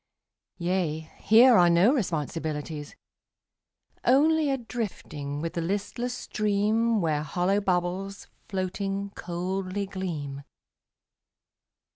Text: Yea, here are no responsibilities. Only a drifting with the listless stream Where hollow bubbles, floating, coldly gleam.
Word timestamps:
Yea, 0.57 1.01
here 1.19 1.53
are 1.55 1.69
no 1.69 1.93
responsibilities. 1.93 2.95
Only 4.03 4.49
a 4.49 4.57
drifting 4.57 5.41
with 5.41 5.53
the 5.53 5.61
listless 5.61 6.11
stream 6.15 7.01
Where 7.01 7.21
hollow 7.21 7.61
bubbles, 7.61 8.25
floating, 8.49 9.11
coldly 9.11 9.85
gleam. 9.85 10.41